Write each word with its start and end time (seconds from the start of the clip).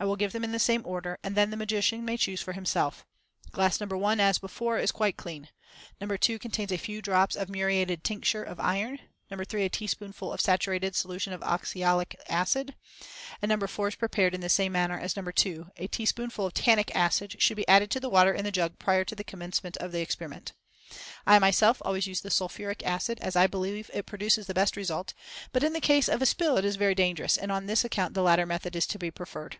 I 0.00 0.04
will 0.06 0.16
give 0.16 0.32
them 0.32 0.42
in 0.42 0.50
the 0.50 0.58
same 0.58 0.82
order, 0.84 1.20
and 1.22 1.36
then 1.36 1.50
the 1.50 1.56
magician 1.56 2.04
may 2.04 2.16
choose 2.16 2.42
for 2.42 2.52
himself. 2.52 3.06
Glass 3.52 3.80
No. 3.80 3.86
1, 3.86 4.18
as 4.18 4.38
before, 4.40 4.76
is 4.76 4.90
quite 4.90 5.16
clean; 5.16 5.50
No. 6.00 6.08
2 6.16 6.36
contains 6.40 6.72
a 6.72 6.78
few 6.78 7.00
drops 7.00 7.36
of 7.36 7.48
muriated 7.48 8.02
tincture 8.02 8.42
of 8.42 8.58
iron; 8.58 8.98
No. 9.30 9.38
3, 9.44 9.62
a 9.64 9.68
teaspoonful 9.68 10.32
of 10.32 10.40
a 10.40 10.42
saturated 10.42 10.96
solution 10.96 11.32
of 11.32 11.44
oxalic 11.44 12.20
acid; 12.28 12.74
and 13.40 13.48
No. 13.48 13.66
4 13.68 13.86
is 13.86 13.94
prepared 13.94 14.34
in 14.34 14.40
the 14.40 14.48
same 14.48 14.72
manner 14.72 14.98
as 14.98 15.16
No. 15.16 15.22
2. 15.22 15.68
A 15.76 15.86
teaspoonful 15.86 16.44
of 16.46 16.54
tannic 16.54 16.92
acid 16.92 17.40
should 17.40 17.56
be 17.56 17.68
added 17.68 17.92
to 17.92 18.00
the 18.00 18.10
water 18.10 18.34
in 18.34 18.42
the 18.42 18.50
jug 18.50 18.80
prior 18.80 19.04
to 19.04 19.14
the 19.14 19.22
commencement 19.22 19.76
of 19.76 19.92
the 19.92 20.00
experiment. 20.00 20.54
I 21.24 21.38
myself 21.38 21.80
always 21.84 22.08
use 22.08 22.20
the 22.20 22.32
sulphuric 22.32 22.84
acid, 22.84 23.20
as 23.20 23.36
I 23.36 23.46
believe 23.46 23.92
it 23.94 24.06
produces 24.06 24.48
the 24.48 24.54
best 24.54 24.76
result, 24.76 25.14
but 25.52 25.62
in 25.62 25.72
the 25.72 25.80
case 25.80 26.08
of 26.08 26.20
a 26.20 26.26
spill 26.26 26.56
it 26.56 26.64
is 26.64 26.74
very 26.74 26.96
dangerous, 26.96 27.36
and 27.36 27.52
on 27.52 27.66
this 27.66 27.84
account 27.84 28.14
the 28.14 28.22
latter 28.24 28.44
method 28.44 28.74
is 28.74 28.88
to 28.88 28.98
be 28.98 29.12
preferred. 29.12 29.58